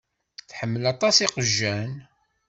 [0.49, 1.91] Tḥemmel aṭas iqjan.